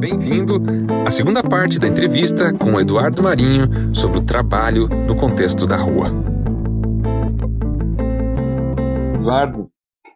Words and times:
Bem-vindo 0.00 0.54
à 1.06 1.10
segunda 1.10 1.42
parte 1.42 1.78
da 1.78 1.86
entrevista 1.86 2.56
com 2.56 2.80
Eduardo 2.80 3.22
Marinho 3.22 3.94
sobre 3.94 4.18
o 4.18 4.24
trabalho 4.24 4.88
no 4.88 5.14
contexto 5.14 5.66
da 5.66 5.76
rua. 5.76 6.06
Eduardo, 9.16 9.70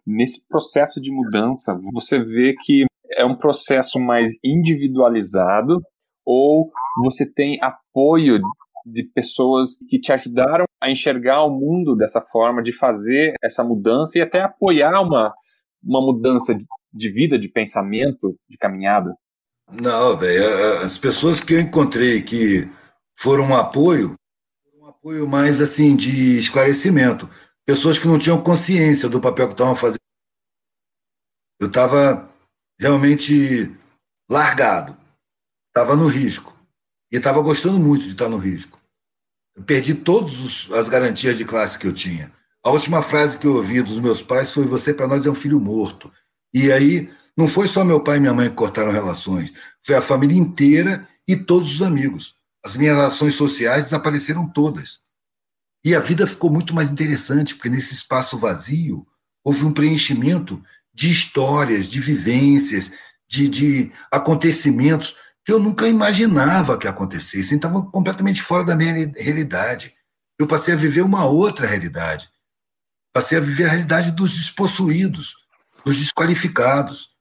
nesse 0.07 0.43
processo 0.49 1.03
de 1.03 1.13
mudança, 1.13 1.79
você 1.93 2.19
vê 2.19 2.55
que 2.65 2.87
é 3.13 3.27
um 3.27 3.37
processo 3.37 4.01
mais 4.01 4.33
individualizado 4.43 5.83
ou 6.25 6.71
você 7.05 7.31
tem 7.31 7.59
apoio 7.61 8.41
de 8.87 9.03
pessoas 9.03 9.77
que 9.91 10.01
te 10.01 10.15
ajudaram 10.15 10.65
a 10.83 10.91
enxergar 10.91 11.45
o 11.45 11.51
mundo 11.51 11.95
dessa 11.95 12.23
forma, 12.23 12.63
de 12.63 12.73
fazer 12.73 13.35
essa 13.45 13.63
mudança 13.63 14.17
e 14.17 14.23
até 14.23 14.41
apoiar 14.41 14.99
uma, 15.03 15.35
uma 15.85 16.01
mudança 16.01 16.55
de, 16.55 16.65
de 16.91 17.13
vida, 17.13 17.39
de 17.39 17.49
pensamento, 17.49 18.35
de 18.49 18.57
caminhada? 18.57 19.15
Não, 19.71 20.17
velho. 20.17 20.83
As 20.83 20.99
pessoas 20.99 21.41
que 21.41 21.55
eu 21.55 21.61
encontrei 21.61 22.23
que 22.23 22.69
foram 23.17 23.45
um 23.45 23.57
apoio, 23.57 24.15
um 24.75 24.87
apoio 24.87 25.27
mais 25.27 25.61
assim 25.61 25.97
de 25.97 26.37
esclarecimento. 26.39 27.29
Pessoas 27.67 27.99
que 27.99 28.07
não 28.07 28.19
tinham 28.19 28.43
consciência 28.43 29.09
do 29.09 29.21
papel 29.21 29.47
que 29.47 29.55
estavam 29.55 29.75
fazendo. 29.75 29.99
Eu 31.61 31.69
estava 31.69 32.29
realmente 32.79 33.75
largado, 34.29 34.97
estava 35.69 35.97
no 35.97 36.07
risco 36.07 36.55
e 37.11 37.17
estava 37.17 37.41
gostando 37.41 37.79
muito 37.79 38.03
de 38.05 38.11
estar 38.11 38.29
no 38.29 38.37
risco. 38.37 38.81
Eu 39.57 39.63
perdi 39.63 39.95
todas 39.95 40.69
as 40.73 40.89
garantias 40.89 41.39
de 41.39 41.45
classe 41.45 41.79
que 41.79 41.87
eu 41.87 41.93
tinha. 41.93 42.33
A 42.63 42.71
última 42.71 43.03
frase 43.03 43.39
que 43.39 43.47
eu 43.47 43.57
ouvi 43.57 43.81
dos 43.83 43.99
meus 43.99 44.21
pais 44.21 44.53
foi: 44.53 44.65
Você 44.65 44.93
para 44.93 45.07
nós 45.07 45.25
é 45.25 45.31
um 45.31 45.35
filho 45.35 45.61
morto. 45.61 46.13
E 46.53 46.73
aí 46.73 47.11
não 47.37 47.49
foi 47.49 47.67
só 47.67 47.85
meu 47.85 48.01
pai 48.01 48.17
e 48.17 48.21
minha 48.21 48.33
mãe 48.33 48.49
que 48.49 48.55
cortaram 48.55 48.93
relações, 48.93 49.53
foi 49.83 49.97
a 49.97 50.03
família 50.03 50.39
inteira 50.39 51.09
e 51.27 51.37
todos 51.37 51.75
os 51.75 51.83
amigos. 51.83 52.35
As 52.65 52.77
minhas 52.77 52.97
relações 52.97 53.35
sociais 53.35 53.85
desapareceram 53.85 54.49
todas. 54.49 55.01
E 55.85 55.95
a 55.95 56.01
vida 56.01 56.27
ficou 56.27 56.51
muito 56.51 56.75
mais 56.75 56.91
interessante, 56.91 57.55
porque 57.55 57.69
nesse 57.69 57.93
espaço 57.93 58.39
vazio 58.39 59.07
houve 59.45 59.65
um 59.65 59.73
preenchimento 59.73 60.63
de 60.95 61.11
histórias, 61.11 61.87
de 61.89 62.01
vivências, 62.01 62.91
de, 63.29 63.49
de 63.49 63.93
acontecimentos 64.11 65.15
que 65.45 65.53
eu 65.53 65.59
nunca 65.59 65.87
imaginava 65.87 66.79
que 66.79 66.89
acontecessem, 66.89 67.57
estavam 67.57 67.83
completamente 67.91 68.41
fora 68.41 68.65
da 68.65 68.75
minha 68.75 69.13
realidade. 69.15 69.95
Eu 70.39 70.47
passei 70.47 70.73
a 70.73 70.77
viver 70.77 71.03
uma 71.03 71.27
outra 71.27 71.67
realidade. 71.67 72.31
Passei 73.13 73.37
a 73.37 73.41
viver 73.41 73.67
a 73.67 73.71
realidade 73.71 74.11
dos 74.11 74.35
despossuídos, 74.35 75.35
dos 75.85 75.97
desqualificados, 75.99 77.14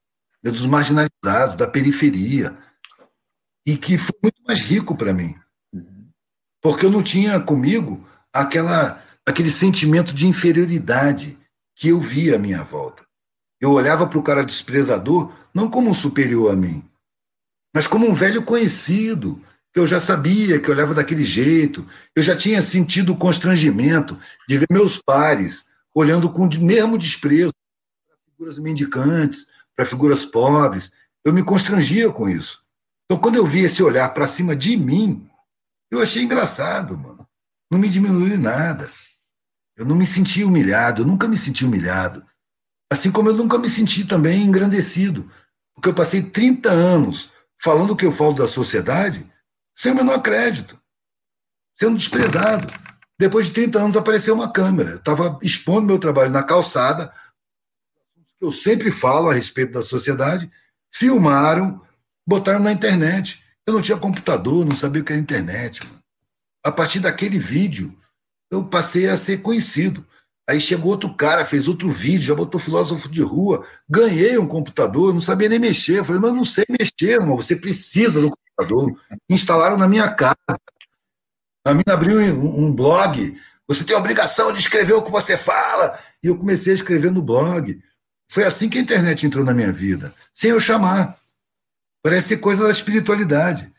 dos 0.52 0.66
marginalizados, 0.66 1.56
da 1.56 1.68
periferia, 1.68 2.58
e 3.66 3.78
que 3.78 3.98
foi 3.98 4.16
muito 4.22 4.42
mais 4.46 4.60
rico 4.60 4.96
para 4.96 5.14
mim, 5.14 5.36
porque 6.62 6.86
eu 6.86 6.92
não 6.92 7.02
tinha 7.02 7.40
comigo 7.40 8.06
aquela 8.32 9.02
aquele 9.26 9.50
sentimento 9.50 10.14
de 10.14 10.28
inferioridade 10.28 11.38
que 11.76 11.88
eu 11.88 12.00
via 12.00 12.36
à 12.36 12.40
minha 12.40 12.62
volta. 12.62 13.04
Eu 13.60 13.72
olhava 13.72 14.06
para 14.06 14.20
o 14.20 14.24
cara 14.24 14.44
desprezador 14.44 15.34
não 15.54 15.70
como 15.70 15.90
um 15.90 15.94
superior 15.94 16.52
a 16.52 16.56
mim, 16.56 16.84
mas 17.74 17.88
como 17.88 18.06
um 18.06 18.14
velho 18.14 18.44
conhecido, 18.44 19.42
eu 19.74 19.88
já 19.88 20.00
sabia 20.00 20.60
que 20.60 20.70
olhava 20.70 20.94
daquele 20.94 21.24
jeito, 21.24 21.88
eu 22.16 22.22
já 22.22 22.36
tinha 22.36 22.62
sentido 22.62 23.14
o 23.14 23.18
constrangimento 23.18 24.20
de 24.48 24.58
ver 24.58 24.68
meus 24.70 25.02
pares 25.02 25.66
olhando 25.96 26.30
com 26.30 26.46
o 26.46 26.60
mesmo 26.60 26.98
desprezo 26.98 27.54
para 28.08 28.18
figuras 28.30 28.60
mendicantes, 28.60 29.48
para 29.76 29.86
figuras 29.86 30.26
pobres. 30.26 30.92
Eu 31.26 31.34
me 31.34 31.44
constrangia 31.44 32.12
com 32.12 32.28
isso. 32.28 32.64
Então, 33.06 33.22
quando 33.22 33.36
eu 33.36 33.46
vi 33.46 33.62
esse 33.62 33.82
olhar 33.84 34.14
para 34.14 34.28
cima 34.28 34.56
de 34.56 34.76
mim, 34.78 35.30
eu 35.92 36.02
achei 36.02 36.24
engraçado, 36.24 36.98
mano. 36.98 37.28
Não 37.72 37.80
me 37.80 37.90
diminuiu 37.90 38.38
nada. 38.38 38.90
Eu 39.76 39.86
não 39.86 39.96
me 39.96 40.06
senti 40.06 40.44
humilhado, 40.44 41.02
eu 41.02 41.06
nunca 41.06 41.28
me 41.28 41.38
senti 41.38 41.66
humilhado. 41.66 42.24
Assim 42.92 43.12
como 43.12 43.30
eu 43.30 43.34
nunca 43.34 43.58
me 43.58 43.70
senti 43.70 44.06
também 44.06 44.44
engrandecido, 44.44 45.32
porque 45.74 45.90
eu 45.90 45.94
passei 45.94 46.22
30 46.22 46.70
anos 46.70 47.32
falando 47.62 47.92
o 47.92 47.96
que 47.96 48.06
eu 48.06 48.12
falo 48.12 48.34
da 48.34 48.48
sociedade 48.48 49.26
sem 49.76 49.92
o 49.92 49.96
menor 49.96 50.22
crédito, 50.22 50.80
sendo 51.78 51.98
desprezado. 51.98 52.72
Depois 53.18 53.48
de 53.48 53.54
30 53.54 53.80
anos 53.80 53.98
apareceu 53.98 54.36
uma 54.36 54.52
câmera. 54.52 54.92
Eu 54.92 54.98
estava 54.98 55.40
expondo 55.42 55.88
meu 55.88 55.98
trabalho 55.98 56.30
na 56.30 56.44
calçada, 56.44 57.12
eu 58.44 58.52
sempre 58.52 58.92
falo 58.92 59.30
a 59.30 59.34
respeito 59.34 59.72
da 59.72 59.82
sociedade, 59.82 60.52
filmaram, 60.92 61.82
botaram 62.28 62.60
na 62.60 62.74
internet. 62.74 63.42
Eu 63.66 63.74
não 63.74 63.82
tinha 63.82 63.98
computador, 63.98 64.66
não 64.66 64.76
sabia 64.76 65.02
o 65.02 65.06
que 65.06 65.14
era 65.14 65.22
internet. 65.22 65.80
Mano. 65.86 66.00
A 66.62 66.70
partir 66.70 67.00
daquele 67.00 67.40
vídeo, 67.40 67.98
eu 68.52 68.66
passei 68.66 69.08
a 69.08 69.16
ser 69.16 69.42
conhecido. 69.42 70.06
Aí 70.50 70.60
chegou 70.60 70.92
outro 70.92 71.14
cara, 71.16 71.46
fez 71.46 71.70
outro 71.70 71.90
vídeo, 71.90 72.28
já 72.28 72.36
botou 72.36 72.60
filósofo 72.60 73.10
de 73.10 73.22
rua, 73.22 73.66
ganhei 73.90 74.38
um 74.38 74.46
computador, 74.46 75.14
não 75.14 75.22
sabia 75.22 75.48
nem 75.48 75.58
mexer. 75.58 76.00
Eu 76.00 76.06
falei, 76.06 76.22
mas 76.22 76.34
não 76.34 76.44
sei 76.44 76.66
mexer, 76.70 77.22
irmão, 77.22 77.38
você 77.38 77.56
precisa 77.56 78.20
do 78.20 78.30
computador. 78.30 79.00
Instalaram 79.30 79.78
na 79.78 79.88
minha 79.88 80.14
casa. 80.14 80.36
A 81.66 81.74
mina 81.74 81.94
abriu 81.94 82.20
um, 82.20 82.66
um 82.66 82.76
blog. 82.76 83.40
Você 83.70 83.86
tem 83.86 83.96
a 83.96 84.00
obrigação 84.00 84.52
de 84.52 84.60
escrever 84.60 84.96
o 84.96 85.02
que 85.02 85.10
você 85.10 85.38
fala. 85.38 85.98
E 86.22 86.28
eu 86.28 86.38
comecei 86.38 86.74
a 86.74 86.76
escrever 86.76 87.10
no 87.10 87.22
blog. 87.22 87.82
Foi 88.34 88.46
assim 88.46 88.68
que 88.68 88.80
a 88.80 88.82
internet 88.82 89.28
entrou 89.28 89.46
na 89.46 89.54
minha 89.54 89.72
vida, 89.72 90.12
sem 90.34 90.50
eu 90.50 90.60
chamar. 90.60 91.20
Parece 92.02 92.36
coisa 92.36 92.64
da 92.64 92.72
espiritualidade. 92.72 93.72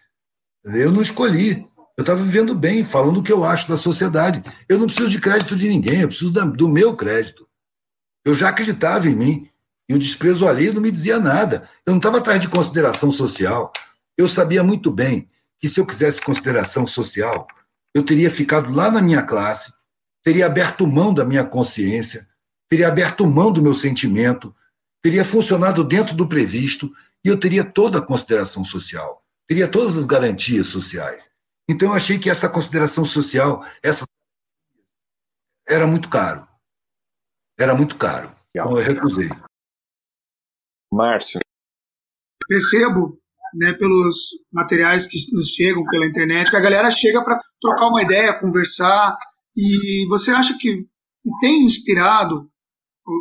Eu 0.64 0.92
não 0.92 1.02
escolhi. 1.02 1.66
Eu 1.96 2.02
estava 2.02 2.22
vivendo 2.22 2.54
bem, 2.54 2.84
falando 2.84 3.18
o 3.18 3.22
que 3.24 3.32
eu 3.32 3.44
acho 3.44 3.68
da 3.68 3.76
sociedade. 3.76 4.44
Eu 4.68 4.78
não 4.78 4.86
preciso 4.86 5.10
de 5.10 5.20
crédito 5.20 5.56
de 5.56 5.68
ninguém, 5.68 6.02
eu 6.02 6.08
preciso 6.08 6.30
do 6.30 6.68
meu 6.68 6.94
crédito. 6.94 7.48
Eu 8.24 8.32
já 8.32 8.48
acreditava 8.48 9.08
em 9.08 9.16
mim. 9.16 9.50
E 9.88 9.94
o 9.94 9.98
desprezo 9.98 10.46
alheio 10.46 10.72
não 10.72 10.80
me 10.80 10.92
dizia 10.92 11.18
nada. 11.18 11.68
Eu 11.84 11.90
não 11.90 11.98
estava 11.98 12.18
atrás 12.18 12.40
de 12.40 12.46
consideração 12.46 13.10
social. 13.10 13.72
Eu 14.16 14.28
sabia 14.28 14.62
muito 14.62 14.88
bem 14.88 15.28
que 15.58 15.68
se 15.68 15.80
eu 15.80 15.86
quisesse 15.86 16.22
consideração 16.22 16.86
social, 16.86 17.48
eu 17.92 18.04
teria 18.04 18.30
ficado 18.30 18.72
lá 18.72 18.88
na 18.88 19.02
minha 19.02 19.22
classe, 19.24 19.72
teria 20.22 20.46
aberto 20.46 20.86
mão 20.86 21.12
da 21.12 21.24
minha 21.24 21.42
consciência, 21.42 22.24
teria 22.74 22.88
aberto 22.88 23.24
mão 23.24 23.52
do 23.52 23.62
meu 23.62 23.72
sentimento, 23.72 24.52
teria 25.00 25.24
funcionado 25.24 25.84
dentro 25.84 26.12
do 26.12 26.28
previsto 26.28 26.92
e 27.24 27.28
eu 27.28 27.38
teria 27.38 27.64
toda 27.64 28.00
a 28.00 28.02
consideração 28.02 28.64
social, 28.64 29.24
teria 29.46 29.70
todas 29.70 29.96
as 29.96 30.04
garantias 30.04 30.66
sociais. 30.66 31.30
Então 31.70 31.90
eu 31.90 31.94
achei 31.94 32.18
que 32.18 32.28
essa 32.28 32.48
consideração 32.48 33.04
social, 33.04 33.64
essa 33.80 34.04
era 35.68 35.86
muito 35.86 36.08
caro. 36.08 36.48
Era 37.56 37.76
muito 37.76 37.96
caro. 37.96 38.28
Então 38.50 38.76
eu 38.76 38.84
recusei. 38.84 39.28
Márcio. 40.92 41.38
Percebo, 42.48 43.20
né, 43.54 43.72
pelos 43.74 44.30
materiais 44.52 45.06
que 45.06 45.16
nos 45.32 45.50
chegam 45.50 45.84
pela 45.84 46.06
internet, 46.06 46.50
que 46.50 46.56
a 46.56 46.60
galera 46.60 46.90
chega 46.90 47.22
para 47.22 47.40
trocar 47.60 47.86
uma 47.86 48.02
ideia, 48.02 48.36
conversar, 48.36 49.16
e 49.56 50.08
você 50.08 50.32
acha 50.32 50.58
que 50.58 50.88
tem 51.40 51.62
inspirado 51.62 52.50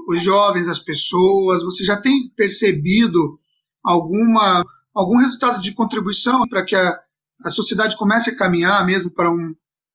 os 0.07 0.23
jovens, 0.23 0.67
as 0.67 0.79
pessoas? 0.79 1.63
Você 1.63 1.83
já 1.83 1.97
tem 1.97 2.31
percebido 2.35 3.39
alguma, 3.83 4.63
algum 4.93 5.17
resultado 5.17 5.59
de 5.59 5.73
contribuição 5.73 6.47
para 6.47 6.63
que 6.65 6.75
a, 6.75 6.99
a 7.43 7.49
sociedade 7.49 7.97
comece 7.97 8.31
a 8.31 8.37
caminhar 8.37 8.85
mesmo 8.85 9.09
para 9.09 9.31
um, 9.31 9.53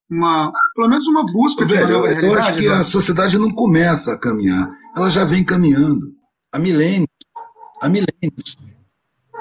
uma, 0.09 0.51
pelo 0.75 0.89
menos 0.89 1.07
uma 1.07 1.25
busca 1.25 1.65
de 1.65 1.73
Velho, 1.73 1.87
uma 1.87 1.93
nova 1.93 2.07
eu, 2.07 2.13
realidade? 2.13 2.33
Eu 2.33 2.39
acho 2.39 2.57
que 2.57 2.67
a 2.67 2.83
sociedade 2.83 3.37
não 3.37 3.51
começa 3.51 4.13
a 4.13 4.17
caminhar, 4.17 4.71
ela 4.95 5.09
já 5.09 5.23
vem 5.23 5.43
caminhando 5.43 6.13
há 6.51 6.59
milênios. 6.59 7.07
Há 7.81 7.87
milênios. 7.87 8.57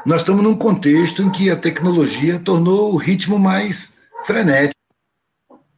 Nós 0.07 0.21
estamos 0.21 0.43
num 0.43 0.57
contexto 0.57 1.23
em 1.23 1.31
que 1.31 1.51
a 1.51 1.57
tecnologia 1.57 2.39
tornou 2.39 2.95
o 2.95 2.97
ritmo 2.97 3.39
mais 3.39 3.95
frenético. 4.25 4.79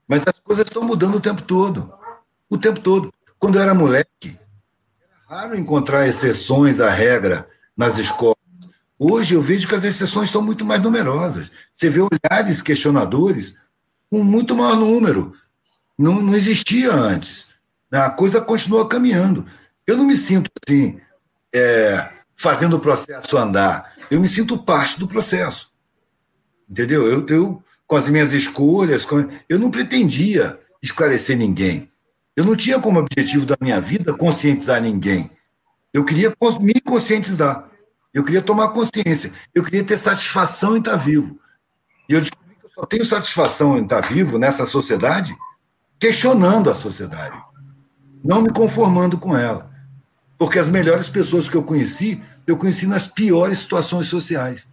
Mas 0.06 0.25
as 0.26 0.38
coisas 0.40 0.67
estão 0.67 0.82
mudando 0.82 1.17
o 1.17 1.20
tempo 1.20 1.40
todo. 1.43 1.93
O 2.50 2.58
tempo 2.58 2.81
todo. 2.81 3.12
Quando 3.38 3.56
eu 3.56 3.62
era 3.62 3.75
moleque, 3.75 4.38
raro 5.31 5.56
encontrar 5.56 6.09
exceções 6.09 6.81
à 6.81 6.91
regra 6.91 7.49
nas 7.77 7.97
escolas. 7.99 8.35
Hoje 8.99 9.37
eu 9.37 9.41
vejo 9.41 9.69
que 9.69 9.75
as 9.77 9.85
exceções 9.85 10.29
são 10.29 10.43
muito 10.43 10.65
mais 10.65 10.82
numerosas. 10.82 11.53
Você 11.73 11.88
vê 11.88 12.00
olhares 12.00 12.61
questionadores 12.61 13.55
com 14.11 14.25
muito 14.25 14.56
maior 14.56 14.75
número. 14.75 15.32
Não, 15.97 16.21
não 16.21 16.35
existia 16.35 16.93
antes. 16.93 17.47
A 17.93 18.11
coisa 18.11 18.41
continua 18.41 18.88
caminhando. 18.88 19.47
Eu 19.87 19.97
não 19.97 20.05
me 20.05 20.17
sinto 20.17 20.50
assim, 20.67 21.00
é, 21.55 22.11
fazendo 22.35 22.77
o 22.77 22.81
processo 22.81 23.38
andar. 23.38 23.94
Eu 24.11 24.21
me 24.21 24.27
sinto 24.27 24.59
parte 24.59 24.99
do 24.99 25.06
processo. 25.06 25.71
Entendeu? 26.69 27.06
Eu, 27.06 27.27
eu 27.29 27.62
com 27.87 27.94
as 27.94 28.09
minhas 28.09 28.32
escolhas, 28.32 29.05
com... 29.05 29.29
eu 29.49 29.61
não 29.61 29.71
pretendia 29.71 30.59
esclarecer 30.82 31.37
ninguém. 31.37 31.89
Eu 32.40 32.46
não 32.46 32.56
tinha 32.56 32.81
como 32.81 32.98
objetivo 32.98 33.44
da 33.44 33.54
minha 33.60 33.78
vida 33.82 34.14
conscientizar 34.14 34.81
ninguém. 34.81 35.31
Eu 35.92 36.06
queria 36.06 36.34
me 36.58 36.81
conscientizar. 36.81 37.69
Eu 38.14 38.25
queria 38.25 38.40
tomar 38.40 38.69
consciência. 38.69 39.31
Eu 39.54 39.62
queria 39.62 39.84
ter 39.84 39.98
satisfação 39.98 40.75
em 40.75 40.78
estar 40.78 40.96
vivo. 40.96 41.38
E 42.08 42.14
eu 42.14 42.20
descobri 42.22 42.54
que 42.58 42.64
eu 42.64 42.70
só 42.70 42.87
tenho 42.87 43.04
satisfação 43.04 43.76
em 43.76 43.82
estar 43.82 44.00
vivo 44.00 44.38
nessa 44.38 44.64
sociedade 44.64 45.37
questionando 45.98 46.70
a 46.70 46.75
sociedade, 46.75 47.37
não 48.25 48.40
me 48.40 48.50
conformando 48.50 49.19
com 49.19 49.36
ela. 49.36 49.70
Porque 50.38 50.58
as 50.58 50.66
melhores 50.66 51.10
pessoas 51.10 51.46
que 51.46 51.58
eu 51.58 51.62
conheci, 51.62 52.22
eu 52.46 52.56
conheci 52.56 52.86
nas 52.86 53.06
piores 53.06 53.58
situações 53.58 54.06
sociais. 54.06 54.66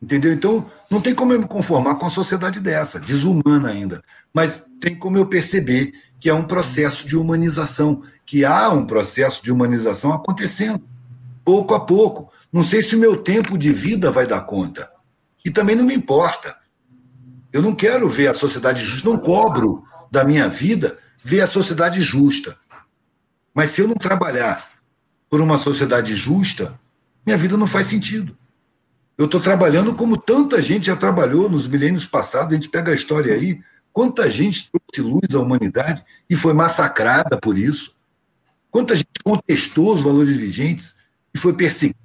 Entendeu? 0.00 0.32
Então, 0.32 0.70
não 0.90 1.02
tem 1.02 1.14
como 1.14 1.34
eu 1.34 1.38
me 1.38 1.46
conformar 1.46 1.96
com 1.96 2.06
a 2.06 2.10
sociedade 2.10 2.60
dessa, 2.60 2.98
desumana 2.98 3.68
ainda. 3.68 4.02
Mas 4.32 4.66
tem 4.80 4.96
como 4.96 5.18
eu 5.18 5.26
perceber 5.26 5.92
que 6.26 6.30
é 6.30 6.34
um 6.34 6.42
processo 6.42 7.06
de 7.06 7.16
humanização, 7.16 8.02
que 8.24 8.44
há 8.44 8.68
um 8.68 8.84
processo 8.84 9.40
de 9.44 9.52
humanização 9.52 10.12
acontecendo, 10.12 10.82
pouco 11.44 11.72
a 11.72 11.78
pouco. 11.78 12.32
Não 12.52 12.64
sei 12.64 12.82
se 12.82 12.96
o 12.96 12.98
meu 12.98 13.18
tempo 13.18 13.56
de 13.56 13.72
vida 13.72 14.10
vai 14.10 14.26
dar 14.26 14.40
conta. 14.40 14.90
E 15.44 15.52
também 15.52 15.76
não 15.76 15.84
me 15.84 15.94
importa. 15.94 16.56
Eu 17.52 17.62
não 17.62 17.76
quero 17.76 18.08
ver 18.08 18.26
a 18.26 18.34
sociedade 18.34 18.84
justa, 18.84 19.08
não 19.08 19.16
cobro 19.16 19.84
da 20.10 20.24
minha 20.24 20.48
vida 20.48 20.98
ver 21.16 21.42
a 21.42 21.46
sociedade 21.46 22.02
justa. 22.02 22.58
Mas 23.54 23.70
se 23.70 23.82
eu 23.82 23.86
não 23.86 23.94
trabalhar 23.94 24.68
por 25.30 25.40
uma 25.40 25.56
sociedade 25.56 26.12
justa, 26.16 26.76
minha 27.24 27.38
vida 27.38 27.56
não 27.56 27.68
faz 27.68 27.86
sentido. 27.86 28.36
Eu 29.16 29.26
estou 29.26 29.40
trabalhando 29.40 29.94
como 29.94 30.16
tanta 30.16 30.60
gente 30.60 30.86
já 30.88 30.96
trabalhou 30.96 31.48
nos 31.48 31.68
milênios 31.68 32.04
passados, 32.04 32.52
a 32.52 32.56
gente 32.56 32.68
pega 32.68 32.90
a 32.90 32.96
história 32.96 33.32
aí, 33.32 33.60
quanta 33.96 34.28
gente 34.28 34.70
trouxe 34.70 35.00
luz 35.00 35.34
à 35.34 35.40
humanidade 35.40 36.04
e 36.28 36.36
foi 36.36 36.52
massacrada 36.52 37.38
por 37.38 37.56
isso. 37.56 37.96
Quanta 38.70 38.94
gente 38.94 39.08
contestou 39.24 39.94
os 39.94 40.02
valores 40.02 40.36
vigentes 40.36 40.94
e 41.32 41.38
foi 41.38 41.54
perseguido, 41.54 41.98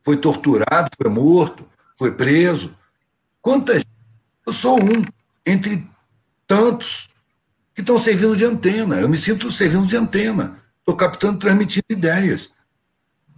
foi 0.00 0.16
torturado, 0.16 0.90
foi 0.96 1.10
morto, 1.10 1.66
foi 1.96 2.12
preso. 2.12 2.72
Quanta 3.40 3.74
gente. 3.80 3.88
Eu 4.46 4.52
sou 4.52 4.78
um 4.80 5.04
entre 5.44 5.84
tantos 6.46 7.10
que 7.74 7.80
estão 7.80 7.98
servindo 7.98 8.36
de 8.36 8.44
antena. 8.44 9.00
Eu 9.00 9.08
me 9.08 9.16
sinto 9.16 9.50
servindo 9.50 9.88
de 9.88 9.96
antena. 9.96 10.56
Estou 10.78 10.94
captando, 10.94 11.36
transmitindo 11.36 11.86
ideias. 11.90 12.52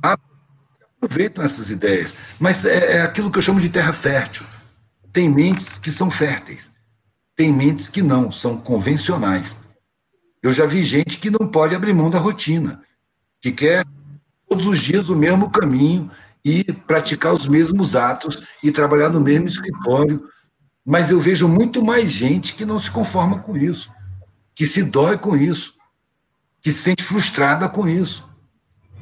Aproveitam 0.02 1.42
essas 1.42 1.70
ideias. 1.70 2.14
Mas 2.38 2.62
é, 2.66 2.98
é 2.98 3.00
aquilo 3.00 3.30
que 3.30 3.38
eu 3.38 3.42
chamo 3.42 3.58
de 3.58 3.70
terra 3.70 3.94
fértil. 3.94 4.44
Tem 5.10 5.30
mentes 5.30 5.78
que 5.78 5.90
são 5.90 6.10
férteis. 6.10 6.73
Tem 7.36 7.52
mentes 7.52 7.88
que 7.88 8.02
não, 8.02 8.30
são 8.30 8.56
convencionais. 8.56 9.56
Eu 10.42 10.52
já 10.52 10.66
vi 10.66 10.82
gente 10.82 11.18
que 11.18 11.30
não 11.30 11.48
pode 11.48 11.74
abrir 11.74 11.92
mão 11.92 12.10
da 12.10 12.18
rotina, 12.18 12.82
que 13.40 13.50
quer 13.50 13.84
todos 14.48 14.66
os 14.66 14.78
dias 14.78 15.08
o 15.08 15.16
mesmo 15.16 15.50
caminho 15.50 16.10
e 16.44 16.62
praticar 16.64 17.32
os 17.32 17.48
mesmos 17.48 17.96
atos 17.96 18.42
e 18.62 18.70
trabalhar 18.70 19.08
no 19.08 19.20
mesmo 19.20 19.46
escritório. 19.46 20.28
Mas 20.84 21.10
eu 21.10 21.18
vejo 21.18 21.48
muito 21.48 21.82
mais 21.82 22.10
gente 22.10 22.54
que 22.54 22.64
não 22.64 22.78
se 22.78 22.90
conforma 22.90 23.38
com 23.38 23.56
isso 23.56 23.90
que 24.54 24.66
se 24.66 24.82
dói 24.82 25.18
com 25.18 25.36
isso, 25.36 25.74
que 26.62 26.70
se 26.70 26.80
sente 26.80 27.02
frustrada 27.02 27.68
com 27.68 27.88
isso. 27.88 28.28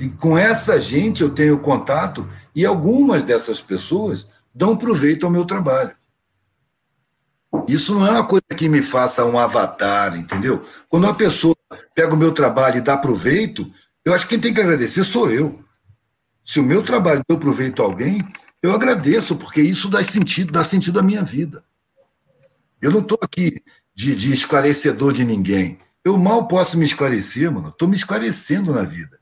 E 0.01 0.09
com 0.09 0.37
essa 0.37 0.81
gente 0.81 1.23
eu 1.23 1.31
tenho 1.31 1.59
contato 1.59 2.29
e 2.55 2.65
algumas 2.65 3.23
dessas 3.23 3.61
pessoas 3.61 4.29
dão 4.55 4.77
proveito 4.77 5.27
ao 5.27 5.33
meu 5.33 5.45
trabalho. 5.45 5.95
Isso 7.69 7.95
não 7.95 8.07
é 8.07 8.11
uma 8.11 8.27
coisa 8.27 8.47
que 8.57 8.69
me 8.69 8.83
faça 8.83 9.25
um 9.25 9.39
avatar, 9.39 10.19
entendeu? 10.19 10.65
Quando 10.89 11.05
uma 11.05 11.15
pessoa 11.15 11.57
pega 11.95 12.15
o 12.15 12.17
meu 12.17 12.33
trabalho 12.33 12.79
e 12.79 12.81
dá 12.81 12.97
proveito, 12.97 13.71
eu 14.05 14.15
acho 14.15 14.27
que 14.27 14.31
quem 14.31 14.41
tem 14.41 14.55
que 14.55 14.61
agradecer 14.61 15.05
sou 15.05 15.31
eu. 15.31 15.63
Se 16.45 16.59
o 16.59 16.63
meu 16.63 16.83
trabalho 16.83 17.23
deu 17.29 17.39
proveito 17.39 17.83
a 17.83 17.85
alguém, 17.85 18.27
eu 18.63 18.73
agradeço, 18.73 19.37
porque 19.37 19.61
isso 19.61 19.89
dá 19.89 20.03
sentido, 20.03 20.53
dá 20.53 20.65
sentido 20.65 20.99
à 20.99 21.03
minha 21.03 21.23
vida. 21.23 21.63
Eu 22.81 22.91
não 22.91 23.01
estou 23.01 23.19
aqui 23.23 23.63
de, 23.95 24.15
de 24.17 24.33
esclarecedor 24.33 25.13
de 25.13 25.25
ninguém. 25.25 25.79
Eu 26.05 26.19
mal 26.19 26.49
posso 26.49 26.77
me 26.77 26.85
esclarecer, 26.85 27.51
mano. 27.51 27.69
Estou 27.69 27.87
me 27.87 27.95
esclarecendo 27.95 28.73
na 28.73 28.83
vida. 28.83 29.21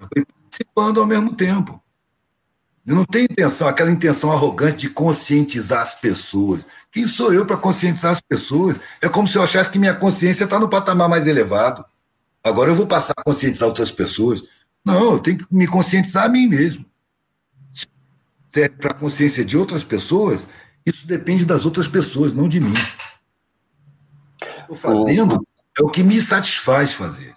Estou 0.00 0.26
participando 0.26 1.00
ao 1.00 1.06
mesmo 1.06 1.36
tempo. 1.36 1.80
Eu 2.84 2.96
não 2.96 3.04
tenho 3.04 3.24
intenção, 3.24 3.68
aquela 3.68 3.90
intenção 3.90 4.32
arrogante 4.32 4.78
de 4.78 4.90
conscientizar 4.90 5.82
as 5.82 5.94
pessoas. 5.94 6.66
Quem 6.90 7.06
sou 7.06 7.32
eu 7.32 7.46
para 7.46 7.56
conscientizar 7.56 8.10
as 8.10 8.20
pessoas? 8.20 8.78
É 9.00 9.08
como 9.08 9.28
se 9.28 9.38
eu 9.38 9.42
achasse 9.42 9.70
que 9.70 9.78
minha 9.78 9.94
consciência 9.94 10.44
está 10.44 10.58
no 10.58 10.68
patamar 10.68 11.08
mais 11.08 11.26
elevado. 11.26 11.84
Agora 12.42 12.70
eu 12.70 12.74
vou 12.74 12.86
passar 12.86 13.14
a 13.16 13.22
conscientizar 13.22 13.68
outras 13.68 13.92
pessoas. 13.92 14.42
Não, 14.84 15.12
eu 15.12 15.18
tenho 15.20 15.38
que 15.38 15.46
me 15.50 15.66
conscientizar 15.66 16.24
a 16.24 16.28
mim 16.28 16.48
mesmo. 16.48 16.84
Se 17.72 17.86
serve 18.50 18.76
para 18.76 18.90
a 18.90 18.94
consciência 18.94 19.44
de 19.44 19.56
outras 19.56 19.84
pessoas, 19.84 20.46
isso 20.84 21.06
depende 21.06 21.44
das 21.44 21.64
outras 21.64 21.86
pessoas, 21.86 22.32
não 22.32 22.48
de 22.48 22.58
mim 22.58 22.74
estou 24.74 24.76
fazendo 24.76 25.46
é 25.78 25.82
o 25.82 25.88
que 25.88 26.02
me 26.02 26.20
satisfaz 26.20 26.92
fazer. 26.92 27.34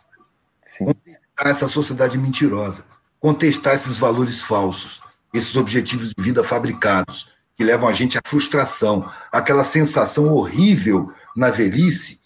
Sim. 0.62 0.86
Contestar 0.86 1.48
essa 1.48 1.68
sociedade 1.68 2.18
mentirosa, 2.18 2.84
contestar 3.20 3.76
esses 3.76 3.98
valores 3.98 4.42
falsos, 4.42 5.02
esses 5.38 5.56
objetivos 5.56 6.14
de 6.14 6.24
vida 6.24 6.44
fabricados, 6.44 7.28
que 7.56 7.64
levam 7.64 7.88
a 7.88 7.94
gente 7.94 8.18
à 8.18 8.22
frustração, 8.26 9.10
aquela 9.32 9.64
sensação 9.64 10.28
horrível 10.34 11.14
na 11.36 11.50
velhice, 11.50 12.20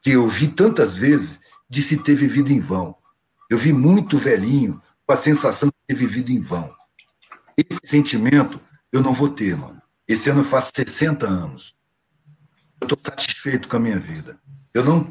que 0.00 0.10
eu 0.10 0.28
vi 0.28 0.48
tantas 0.48 0.96
vezes 0.96 1.40
de 1.68 1.82
se 1.82 1.96
ter 1.96 2.14
vivido 2.14 2.52
em 2.52 2.60
vão. 2.60 2.96
Eu 3.50 3.58
vi 3.58 3.72
muito 3.72 4.18
velhinho 4.18 4.80
com 5.06 5.12
a 5.12 5.16
sensação 5.16 5.68
de 5.68 5.74
ter 5.86 5.94
vivido 5.94 6.30
em 6.30 6.40
vão. 6.40 6.72
Esse 7.56 7.80
sentimento 7.84 8.60
eu 8.92 9.00
não 9.00 9.14
vou 9.14 9.28
ter, 9.28 9.56
mano. 9.56 9.80
Esse 10.06 10.30
ano 10.30 10.40
eu 10.40 10.44
faço 10.44 10.72
60 10.74 11.26
anos. 11.26 11.74
Eu 12.80 12.86
estou 12.86 12.98
satisfeito 13.04 13.68
com 13.68 13.76
a 13.76 13.80
minha 13.80 13.98
vida. 13.98 14.38
Eu 14.74 14.84
não, 14.84 15.08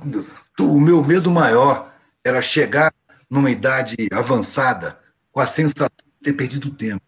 o 0.60 0.80
meu 0.80 1.04
medo 1.04 1.32
maior 1.32 1.94
era 2.24 2.42
chegar 2.42 2.94
numa 3.30 3.50
idade 3.50 3.96
avançada 4.12 5.00
com 5.32 5.40
a 5.40 5.48
sensação 5.48 5.90
de 6.06 6.24
ter 6.24 6.34
perdido 6.34 6.70
tempo, 6.72 7.02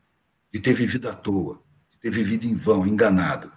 de 0.53 0.59
ter 0.59 0.73
vivido 0.73 1.09
à 1.09 1.13
toa, 1.13 1.59
de 1.91 1.99
ter 1.99 2.11
vivido 2.11 2.45
em 2.45 2.55
vão, 2.55 2.85
enganado. 2.85 3.51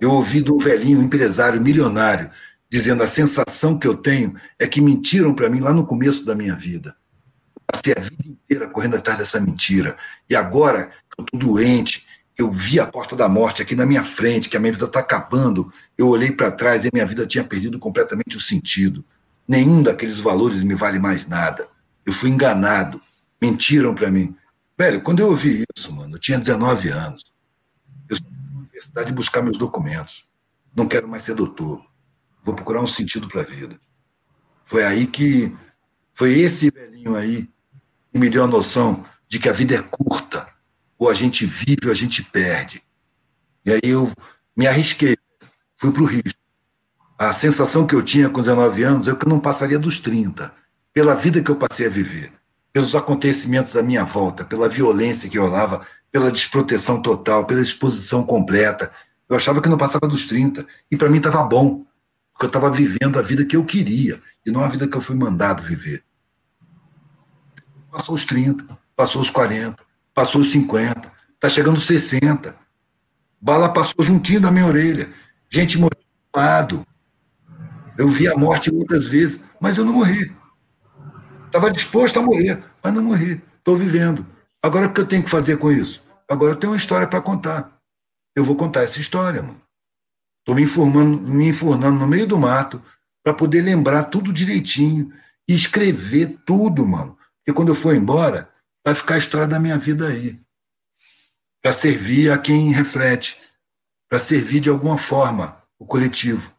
Eu 0.00 0.10
ouvi 0.10 0.40
de 0.42 0.50
um 0.50 0.58
velhinho 0.58 1.00
empresário 1.00 1.60
milionário 1.60 2.30
dizendo 2.68 3.04
a 3.04 3.06
sensação 3.06 3.78
que 3.78 3.86
eu 3.86 3.96
tenho 3.96 4.34
é 4.58 4.66
que 4.66 4.80
mentiram 4.80 5.32
para 5.32 5.48
mim 5.48 5.60
lá 5.60 5.72
no 5.72 5.86
começo 5.86 6.24
da 6.24 6.34
minha 6.34 6.56
vida. 6.56 6.96
passei 7.70 7.94
a 7.96 8.00
vida 8.00 8.16
inteira 8.26 8.68
correndo 8.68 8.96
atrás 8.96 9.18
dessa 9.18 9.40
mentira. 9.40 9.96
E 10.28 10.34
agora 10.34 10.86
que 10.86 11.20
eu 11.20 11.24
estou 11.24 11.38
doente, 11.38 12.04
eu 12.36 12.50
vi 12.50 12.80
a 12.80 12.86
porta 12.86 13.14
da 13.14 13.28
morte 13.28 13.62
aqui 13.62 13.76
na 13.76 13.86
minha 13.86 14.02
frente, 14.02 14.48
que 14.48 14.56
a 14.56 14.60
minha 14.60 14.72
vida 14.72 14.86
está 14.86 14.98
acabando. 14.98 15.72
Eu 15.96 16.08
olhei 16.08 16.32
para 16.32 16.50
trás 16.50 16.84
e 16.84 16.88
a 16.88 16.90
minha 16.92 17.06
vida 17.06 17.24
tinha 17.26 17.44
perdido 17.44 17.78
completamente 17.78 18.36
o 18.36 18.40
sentido. 18.40 19.04
Nenhum 19.46 19.82
daqueles 19.82 20.18
valores 20.18 20.62
me 20.64 20.74
vale 20.74 20.98
mais 20.98 21.28
nada. 21.28 21.68
Eu 22.04 22.12
fui 22.12 22.28
enganado. 22.28 23.00
Mentiram 23.40 23.94
para 23.94 24.10
mim. 24.10 24.34
Velho, 24.76 25.00
quando 25.02 25.20
eu 25.20 25.28
ouvi 25.28 25.64
isso, 25.76 25.92
mano, 25.92 26.16
eu 26.16 26.18
tinha 26.18 26.38
19 26.38 26.88
anos. 26.88 27.24
Eu 28.08 28.16
fui 28.16 28.26
na 28.52 28.58
universidade 28.58 29.12
buscar 29.12 29.42
meus 29.42 29.56
documentos. 29.56 30.26
Não 30.74 30.88
quero 30.88 31.08
mais 31.08 31.22
ser 31.22 31.34
doutor. 31.34 31.84
Vou 32.44 32.54
procurar 32.54 32.82
um 32.82 32.86
sentido 32.86 33.28
para 33.28 33.42
a 33.42 33.44
vida. 33.44 33.78
Foi 34.64 34.84
aí 34.84 35.06
que. 35.06 35.54
Foi 36.12 36.38
esse 36.38 36.70
velhinho 36.70 37.16
aí 37.16 37.48
que 38.12 38.18
me 38.18 38.30
deu 38.30 38.44
a 38.44 38.46
noção 38.46 39.04
de 39.28 39.38
que 39.38 39.48
a 39.48 39.52
vida 39.52 39.74
é 39.74 39.82
curta 39.82 40.46
ou 40.96 41.10
a 41.10 41.14
gente 41.14 41.44
vive 41.44 41.86
ou 41.86 41.90
a 41.90 41.94
gente 41.94 42.22
perde. 42.22 42.82
E 43.64 43.72
aí 43.72 43.80
eu 43.82 44.12
me 44.56 44.66
arrisquei, 44.66 45.16
fui 45.76 45.90
para 45.90 46.02
o 46.02 46.06
risco. 46.06 46.38
A 47.18 47.32
sensação 47.32 47.86
que 47.86 47.94
eu 47.94 48.02
tinha 48.02 48.28
com 48.28 48.40
19 48.40 48.82
anos 48.82 49.08
é 49.08 49.14
que 49.14 49.24
eu 49.24 49.28
não 49.28 49.40
passaria 49.40 49.78
dos 49.78 49.98
30, 49.98 50.52
pela 50.92 51.14
vida 51.14 51.42
que 51.42 51.50
eu 51.50 51.56
passei 51.56 51.86
a 51.86 51.90
viver, 51.90 52.32
pelos 52.74 52.96
acontecimentos 52.96 53.76
à 53.76 53.82
minha 53.84 54.02
volta, 54.02 54.44
pela 54.44 54.68
violência 54.68 55.30
que 55.30 55.38
rolava, 55.38 55.86
pela 56.10 56.28
desproteção 56.28 57.00
total, 57.00 57.44
pela 57.44 57.60
exposição 57.60 58.24
completa. 58.24 58.90
Eu 59.28 59.36
achava 59.36 59.62
que 59.62 59.68
não 59.68 59.78
passava 59.78 60.08
dos 60.08 60.26
30, 60.26 60.66
e 60.90 60.96
para 60.96 61.08
mim 61.08 61.18
estava 61.18 61.40
bom, 61.44 61.86
porque 62.32 62.46
eu 62.46 62.48
estava 62.48 62.68
vivendo 62.68 63.16
a 63.16 63.22
vida 63.22 63.44
que 63.44 63.54
eu 63.54 63.64
queria, 63.64 64.20
e 64.44 64.50
não 64.50 64.60
a 64.60 64.66
vida 64.66 64.88
que 64.88 64.96
eu 64.96 65.00
fui 65.00 65.14
mandado 65.14 65.62
viver. 65.62 66.02
Passou 67.92 68.16
os 68.16 68.24
30, 68.24 68.66
passou 68.96 69.22
os 69.22 69.30
40, 69.30 69.80
passou 70.12 70.40
os 70.40 70.50
50, 70.50 71.12
está 71.32 71.48
chegando 71.48 71.76
os 71.76 71.86
60. 71.86 72.56
Bala 73.40 73.68
passou 73.68 74.04
juntinho 74.04 74.40
da 74.40 74.50
minha 74.50 74.66
orelha. 74.66 75.10
Gente 75.48 75.78
morreu 75.78 75.90
do 75.92 76.40
lado. 76.40 76.84
Eu 77.96 78.08
vi 78.08 78.26
a 78.26 78.36
morte 78.36 78.72
muitas 78.72 79.06
vezes, 79.06 79.44
mas 79.60 79.78
eu 79.78 79.84
não 79.84 79.92
morri. 79.92 80.34
Estava 81.54 81.70
disposto 81.70 82.18
a 82.18 82.22
morrer, 82.22 82.64
mas 82.82 82.92
não 82.92 83.00
morri. 83.00 83.40
Estou 83.58 83.76
vivendo. 83.76 84.26
Agora 84.60 84.88
o 84.88 84.92
que 84.92 85.00
eu 85.00 85.06
tenho 85.06 85.22
que 85.22 85.30
fazer 85.30 85.56
com 85.56 85.70
isso? 85.70 86.02
Agora 86.28 86.50
eu 86.50 86.56
tenho 86.56 86.72
uma 86.72 86.76
história 86.76 87.06
para 87.06 87.20
contar. 87.20 87.80
Eu 88.34 88.44
vou 88.44 88.56
contar 88.56 88.82
essa 88.82 88.98
história, 88.98 89.40
mano. 89.40 89.62
Estou 90.40 90.56
me 90.56 90.62
informando, 90.62 91.20
me 91.20 91.48
informando 91.48 91.96
no 91.96 92.08
meio 92.08 92.26
do 92.26 92.36
mato 92.36 92.82
para 93.22 93.32
poder 93.32 93.62
lembrar 93.62 94.02
tudo 94.02 94.32
direitinho 94.32 95.12
e 95.46 95.54
escrever 95.54 96.40
tudo, 96.44 96.84
mano. 96.84 97.16
Porque 97.36 97.56
quando 97.56 97.68
eu 97.68 97.76
for 97.76 97.94
embora, 97.94 98.50
vai 98.84 98.96
ficar 98.96 99.14
a 99.14 99.18
história 99.18 99.46
da 99.46 99.60
minha 99.60 99.78
vida 99.78 100.08
aí. 100.08 100.40
Para 101.62 101.70
servir 101.70 102.32
a 102.32 102.36
quem 102.36 102.72
reflete, 102.72 103.40
para 104.10 104.18
servir 104.18 104.58
de 104.58 104.70
alguma 104.70 104.98
forma 104.98 105.62
o 105.78 105.86
coletivo 105.86 106.52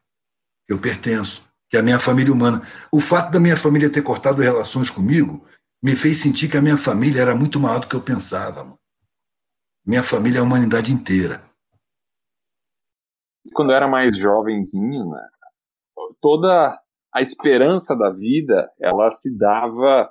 que 0.65 0.71
eu 0.71 0.79
pertenço, 0.79 1.44
que 1.75 1.77
é 1.77 1.81
a 1.81 1.83
minha 1.83 1.99
família 1.99 2.31
humana. 2.31 2.61
O 2.89 3.01
fato 3.01 3.29
da 3.31 3.37
minha 3.37 3.57
família 3.57 3.91
ter 3.91 4.01
cortado 4.01 4.41
relações 4.41 4.89
comigo 4.89 5.45
me 5.83 5.93
fez 5.93 6.21
sentir 6.21 6.49
que 6.49 6.55
a 6.55 6.61
minha 6.61 6.77
família 6.77 7.21
era 7.21 7.35
muito 7.35 7.59
maior 7.59 7.81
do 7.81 7.87
que 7.87 7.95
eu 7.95 8.01
pensava. 8.01 8.63
Mano. 8.63 8.79
Minha 9.85 10.01
família 10.01 10.37
é 10.37 10.41
a 10.41 10.43
humanidade 10.43 10.93
inteira. 10.93 11.43
Quando 13.53 13.71
eu 13.71 13.75
era 13.75 13.89
mais 13.89 14.17
jovenzinho, 14.17 15.09
né, 15.09 15.27
toda 16.21 16.79
a 17.13 17.21
esperança 17.21 17.93
da 17.93 18.09
vida 18.09 18.71
ela 18.79 19.11
se 19.11 19.29
dava 19.37 20.09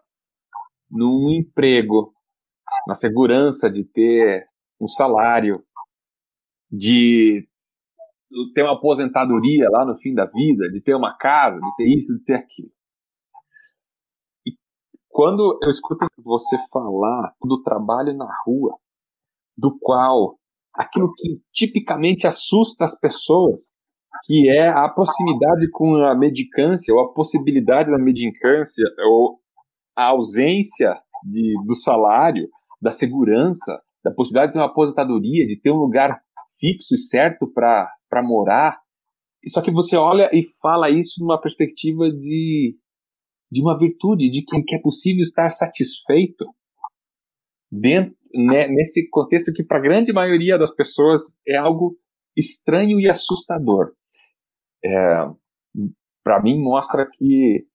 num 0.91 1.31
emprego, 1.31 2.13
na 2.87 2.95
segurança 2.95 3.71
de 3.71 3.85
ter 3.85 4.47
um 4.79 4.87
salário, 4.87 5.65
de 6.71 7.49
ter 8.55 8.63
uma 8.63 8.75
aposentadoria 8.75 9.69
lá 9.71 9.85
no 9.85 9.97
fim 9.97 10.15
da 10.15 10.27
vida, 10.27 10.71
de 10.71 10.81
ter 10.81 10.95
uma 10.95 11.17
casa, 11.17 11.59
de 11.59 11.77
ter 11.77 11.89
isso, 11.89 12.13
de 12.17 12.25
ter 12.25 12.35
aquilo. 12.35 12.71
E 14.47 14.53
quando 15.09 15.59
eu 15.63 15.71
escuto 15.71 16.07
você 16.19 16.57
falar 16.73 17.35
do 17.43 17.63
trabalho 17.63 18.17
na 18.17 18.29
rua, 18.45 18.77
do 19.57 19.77
qual 19.79 20.39
aquilo 20.75 21.13
que 21.15 21.41
tipicamente 21.53 22.27
assusta 22.27 22.85
as 22.85 22.99
pessoas, 22.99 23.73
que 24.25 24.49
é 24.49 24.69
a 24.69 24.89
proximidade 24.89 25.71
com 25.71 25.97
a 25.97 26.15
medicância, 26.15 26.93
ou 26.93 27.01
a 27.01 27.13
possibilidade 27.13 27.91
da 27.91 27.99
medicância, 27.99 28.85
ou 29.07 29.39
a 29.97 30.07
ausência 30.07 30.99
de, 31.25 31.55
do 31.67 31.75
salário, 31.75 32.49
da 32.81 32.91
segurança, 32.91 33.81
da 34.05 34.13
possibilidade 34.13 34.53
de 34.53 34.53
ter 34.55 34.59
uma 34.59 34.71
aposentadoria, 34.71 35.47
de 35.47 35.61
ter 35.61 35.71
um 35.71 35.79
lugar 35.79 36.21
fixo 36.59 36.95
e 36.95 36.99
certo 36.99 37.47
para 37.53 37.91
morar. 38.23 38.81
Só 39.47 39.61
que 39.61 39.71
você 39.71 39.97
olha 39.97 40.31
e 40.33 40.45
fala 40.61 40.91
isso 40.91 41.21
numa 41.21 41.41
perspectiva 41.41 42.11
de, 42.11 42.77
de 43.51 43.61
uma 43.61 43.79
virtude, 43.79 44.31
de 44.31 44.43
que 44.43 44.75
é 44.75 44.79
possível 44.79 45.23
estar 45.23 45.51
satisfeito 45.51 46.47
dentro, 47.71 48.17
né, 48.35 48.67
nesse 48.69 49.09
contexto 49.11 49.53
que 49.53 49.65
para 49.65 49.79
a 49.79 49.83
grande 49.83 50.13
maioria 50.13 50.59
das 50.59 50.75
pessoas 50.75 51.37
é 51.47 51.57
algo 51.57 51.97
estranho 52.37 52.99
e 52.99 53.09
assustador. 53.09 53.93
É, 54.85 54.91
para 56.23 56.43
mim 56.43 56.61
mostra 56.61 57.09
que 57.11 57.67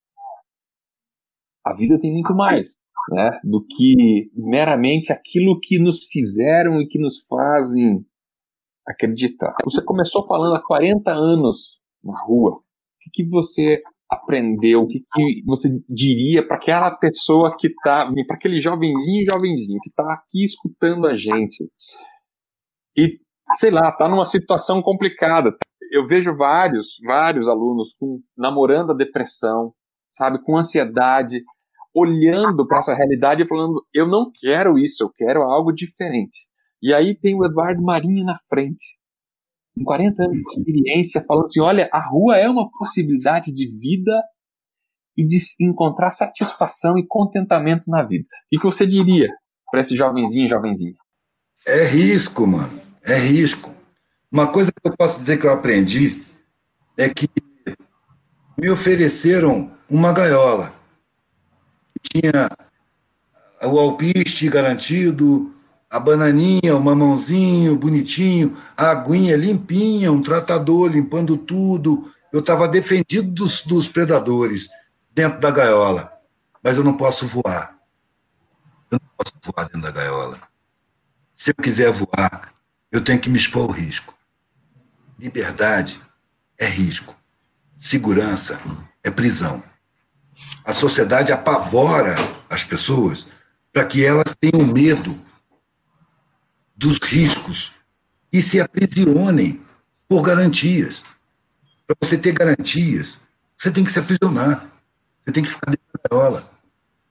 a 1.66 1.76
vida 1.76 2.00
tem 2.00 2.12
muito 2.12 2.34
mais 2.34 2.76
né, 3.10 3.40
do 3.44 3.66
que 3.66 4.32
meramente 4.34 5.12
aquilo 5.12 5.60
que 5.60 5.80
nos 5.80 6.06
fizeram 6.06 6.82
e 6.82 6.88
que 6.88 7.00
nos 7.00 7.26
fazem 7.28 8.06
acreditar. 8.90 9.56
Você 9.64 9.82
começou 9.84 10.26
falando 10.28 10.56
há 10.56 10.64
40 10.64 11.12
anos 11.12 11.80
na 12.04 12.20
rua. 12.22 12.52
O 12.52 12.62
que, 13.02 13.10
que 13.14 13.30
você 13.30 13.82
aprendeu? 14.10 14.84
O 14.84 14.88
que, 14.88 15.00
que 15.00 15.44
você 15.46 15.70
diria 15.88 16.46
para 16.46 16.58
aquela 16.58 16.92
pessoa 16.96 17.56
que 17.58 17.68
está, 17.68 18.10
para 18.28 18.36
aquele 18.36 18.60
jovenzinho, 18.60 19.26
jovenzinho 19.32 19.80
que 19.82 19.90
está 19.90 20.14
aqui 20.14 20.44
escutando 20.44 21.06
a 21.06 21.16
gente 21.16 21.70
e 22.98 23.20
sei 23.58 23.72
lá, 23.72 23.90
está 23.90 24.08
numa 24.08 24.26
situação 24.26 24.82
complicada. 24.82 25.56
Eu 25.92 26.06
vejo 26.06 26.36
vários, 26.36 26.98
vários 27.04 27.48
alunos 27.48 27.96
com, 28.00 28.22
namorando 28.38 28.92
a 28.92 28.96
depressão, 28.96 29.74
sabe, 30.16 30.44
com 30.44 30.58
ansiedade, 30.58 31.42
olhando 31.94 32.68
para 32.68 32.80
essa 32.80 32.96
realidade 32.96 33.44
e 33.44 33.48
falando: 33.48 33.84
eu 33.94 34.08
não 34.08 34.32
quero 34.32 34.78
isso, 34.78 35.04
eu 35.04 35.10
quero 35.10 35.42
algo 35.44 35.72
diferente. 35.72 36.49
E 36.82 36.94
aí 36.94 37.16
tem 37.16 37.36
o 37.36 37.46
Eduardo 37.46 37.82
Marinho 37.82 38.24
na 38.26 38.38
frente, 38.48 38.98
com 39.76 39.84
40 39.84 40.24
anos 40.24 40.36
de 40.36 40.42
experiência, 40.42 41.24
falando 41.28 41.46
assim: 41.46 41.62
olha, 41.62 41.90
a 41.92 42.00
rua 42.00 42.38
é 42.38 42.50
uma 42.50 42.70
possibilidade 42.72 43.52
de 43.52 43.70
vida 43.70 44.12
e 45.18 45.26
de 45.26 45.38
encontrar 45.62 46.12
satisfação 46.12 46.98
e 46.98 47.06
contentamento 47.06 47.90
na 47.90 48.04
vida. 48.04 48.26
O 48.54 48.60
que 48.60 48.66
você 48.66 48.88
diria 48.88 49.30
para 49.70 49.82
esse 49.82 49.96
jovenzinho 49.96 50.46
e 50.46 50.50
jovenzinha? 50.50 50.96
É 51.68 51.86
risco, 51.86 52.48
mano. 52.48 52.82
É 53.04 53.16
risco. 53.16 53.74
Uma 54.32 54.52
coisa 54.52 54.72
que 54.72 54.88
eu 54.88 54.96
posso 54.96 55.20
dizer 55.20 55.38
que 55.38 55.46
eu 55.46 55.52
aprendi 55.52 56.24
é 56.98 57.10
que 57.10 57.28
me 58.58 58.70
ofereceram 58.70 59.72
uma 59.90 60.14
gaiola 60.14 60.80
tinha 62.02 62.50
o 63.64 63.80
alpiste 63.80 64.50
garantido, 64.50 65.54
a 65.90 66.00
bananinha, 66.00 66.76
o 66.76 66.82
mamãozinho 66.82 67.76
bonitinho, 67.76 68.56
a 68.78 68.92
aguinha 68.92 69.36
limpinha, 69.36 70.12
um 70.12 70.22
tratador 70.22 70.92
limpando 70.92 71.36
tudo. 71.36 72.14
Eu 72.32 72.42
estava 72.42 72.68
defendido 72.68 73.32
dos, 73.32 73.64
dos 73.64 73.90
predadores 73.90 74.70
dentro 75.12 75.40
da 75.40 75.50
gaiola, 75.50 76.14
mas 76.64 76.78
eu 76.78 76.84
não 76.84 76.96
posso 76.96 77.26
voar. 77.26 77.76
Eu 78.92 79.00
não 79.02 79.10
posso 79.18 79.34
voar 79.44 79.66
dentro 79.66 79.82
da 79.82 79.92
gaiola. 79.92 80.40
Se 81.34 81.50
eu 81.52 81.56
quiser 81.56 81.92
voar, 81.92 82.54
eu 82.92 83.04
tenho 83.04 83.20
que 83.20 83.30
me 83.30 83.38
expor 83.38 83.64
ao 83.64 83.72
risco. 83.72 84.14
Liberdade 85.18 86.00
é 86.58 86.68
risco. 86.68 87.16
Segurança 87.76 88.60
é 89.04 89.10
prisão. 89.10 89.64
A 90.64 90.72
sociedade 90.72 91.32
apavora 91.32 92.14
as 92.50 92.64
pessoas 92.64 93.28
para 93.74 93.86
que 93.86 94.06
elas 94.06 94.36
tenham 94.40 94.68
medo 94.68 95.20
dos 96.80 96.98
riscos 97.00 97.72
e 98.32 98.42
se 98.42 98.60
aprisionem 98.60 99.62
por 100.08 100.22
garantias. 100.22 101.04
Para 101.86 101.96
você 102.02 102.18
ter 102.18 102.32
garantias, 102.32 103.20
você 103.58 103.70
tem 103.72 103.84
que 103.84 103.92
se 103.92 104.00
aprisionar. 104.00 104.66
Você 105.26 105.32
tem 105.32 105.44
que 105.44 105.50
ficar 105.50 105.72
dentro 105.72 105.86
da 105.94 106.18
gaiola. 106.18 106.52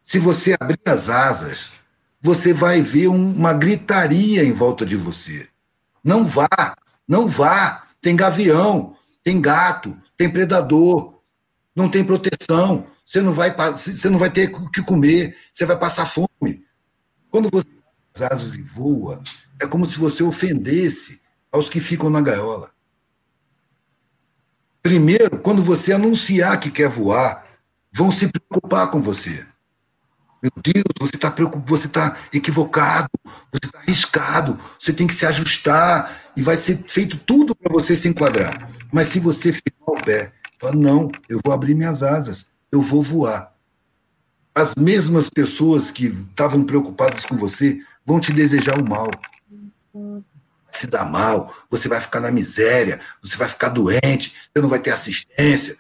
Se 0.03 0.19
você 0.19 0.57
abrir 0.59 0.81
as 0.87 1.09
asas, 1.09 1.73
você 2.21 2.53
vai 2.53 2.81
ver 2.81 3.09
uma 3.09 3.53
gritaria 3.53 4.43
em 4.43 4.53
volta 4.53 4.87
de 4.87 4.97
você. 4.97 5.49
Não 6.03 6.27
vá, 6.27 6.49
não 7.07 7.29
vá. 7.29 7.85
Tem 8.01 8.17
gavião, 8.17 8.97
tem 9.23 9.41
gato, 9.41 9.97
tem 10.17 10.31
predador, 10.31 11.21
não 11.75 11.89
tem 11.89 12.05
proteção 12.05 12.87
você 13.09 13.23
não 13.23 13.33
vai, 13.33 13.51
você 13.51 14.11
não 14.11 14.19
vai 14.19 14.29
ter 14.29 14.55
o 14.55 14.69
que 14.69 14.83
comer, 14.83 15.35
você 15.51 15.65
vai 15.65 15.79
passar 15.79 16.05
fome. 16.05 16.63
Quando 17.31 17.49
você 17.51 17.67
as 18.15 18.21
asas 18.21 18.55
e 18.55 18.61
voa, 18.61 19.23
é 19.61 19.67
como 19.67 19.87
se 19.87 19.99
você 19.99 20.23
ofendesse 20.23 21.21
aos 21.51 21.69
que 21.69 21.81
ficam 21.81 22.11
na 22.11 22.21
gaiola. 22.21 22.71
Primeiro, 24.83 25.39
quando 25.39 25.63
você 25.63 25.93
anunciar 25.93 26.59
que 26.61 26.71
quer 26.71 26.89
voar, 26.89 27.47
vão 27.93 28.11
se 28.11 28.29
preocupar 28.29 28.91
com 28.91 29.03
você. 29.03 29.45
Meu 30.41 30.53
Deus, 30.63 30.85
você 31.01 31.17
está 31.17 31.35
você 31.67 31.89
tá 31.89 32.17
equivocado, 32.33 33.09
você 33.53 33.67
está 33.67 33.79
arriscado, 33.81 34.59
você 34.81 34.93
tem 34.93 35.07
que 35.07 35.15
se 35.15 35.27
ajustar 35.27 36.23
e 36.37 36.43
vai 36.43 36.57
ser 36.57 36.79
feito 36.87 37.17
tudo 37.17 37.57
para 37.57 37.73
você 37.73 37.97
se 37.97 38.09
enquadrar. 38.09 38.71
Mas 38.93 39.09
se 39.09 39.19
você 39.19 39.53
ficar 39.53 39.73
ao 39.85 39.97
pé, 39.97 40.33
fala, 40.61 40.77
não, 40.77 41.11
eu 41.29 41.41
vou 41.45 41.53
abrir 41.53 41.75
minhas 41.75 42.05
asas, 42.05 42.47
eu 42.71 42.81
vou 42.81 43.03
voar. 43.03 43.53
As 44.55 44.77
mesmas 44.77 45.29
pessoas 45.29 45.91
que 45.91 46.07
estavam 46.07 46.65
preocupadas 46.65 47.27
com 47.27 47.37
você 47.37 47.81
vão 48.07 48.21
te 48.21 48.33
desejar 48.33 48.81
o 48.81 48.89
mal. 48.89 49.11
Se 50.71 50.87
dá 50.87 51.05
mal, 51.05 51.55
você 51.71 51.89
vai 51.89 52.01
ficar 52.01 52.21
na 52.21 52.31
miséria, 52.31 53.01
você 53.23 53.37
vai 53.37 53.49
ficar 53.49 53.69
doente, 53.69 54.35
você 54.53 54.63
não 54.63 54.69
vai 54.69 54.79
ter 54.79 54.91
assistência, 54.91 55.77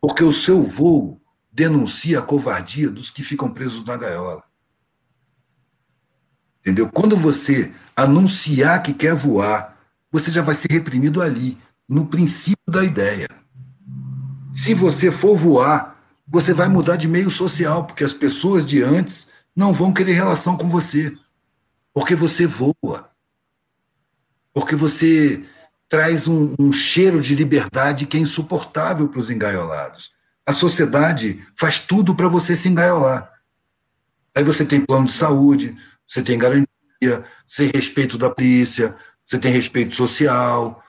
porque 0.00 0.24
o 0.24 0.32
seu 0.32 0.62
voo 0.62 1.20
denuncia 1.52 2.18
a 2.18 2.22
covardia 2.22 2.90
dos 2.90 3.10
que 3.10 3.22
ficam 3.22 3.50
presos 3.50 3.84
na 3.84 3.96
gaiola. 3.96 4.42
Entendeu? 6.60 6.88
Quando 6.88 7.16
você 7.16 7.72
anunciar 7.94 8.82
que 8.82 8.94
quer 8.94 9.14
voar, 9.14 9.76
você 10.10 10.30
já 10.30 10.42
vai 10.42 10.54
ser 10.54 10.70
reprimido 10.70 11.20
ali, 11.20 11.58
no 11.88 12.06
princípio 12.06 12.64
da 12.68 12.84
ideia. 12.84 13.28
Se 14.52 14.74
você 14.74 15.10
for 15.10 15.36
voar, 15.36 16.00
você 16.26 16.54
vai 16.54 16.68
mudar 16.68 16.96
de 16.96 17.08
meio 17.08 17.30
social, 17.30 17.84
porque 17.84 18.04
as 18.04 18.12
pessoas 18.12 18.64
de 18.64 18.82
antes 18.82 19.28
não 19.54 19.72
vão 19.72 19.92
querer 19.92 20.12
relação 20.12 20.56
com 20.56 20.68
você. 20.68 21.16
Porque 21.92 22.14
você 22.14 22.46
voa. 22.46 23.11
Porque 24.52 24.76
você 24.76 25.44
traz 25.88 26.26
um, 26.26 26.54
um 26.58 26.72
cheiro 26.72 27.20
de 27.20 27.34
liberdade 27.34 28.06
que 28.06 28.16
é 28.16 28.20
insuportável 28.20 29.08
para 29.08 29.20
os 29.20 29.30
engaiolados. 29.30 30.10
A 30.46 30.52
sociedade 30.52 31.46
faz 31.54 31.78
tudo 31.78 32.14
para 32.14 32.28
você 32.28 32.56
se 32.56 32.68
engaiolar. 32.68 33.30
Aí 34.34 34.42
você 34.42 34.64
tem 34.64 34.80
plano 34.80 35.06
de 35.06 35.12
saúde, 35.12 35.76
você 36.08 36.22
tem 36.22 36.38
garantia, 36.38 36.66
você 37.46 37.68
tem 37.68 37.70
respeito 37.74 38.16
da 38.16 38.30
polícia, 38.30 38.96
você 39.26 39.38
tem 39.38 39.52
respeito 39.52 39.94
social, 39.94 40.82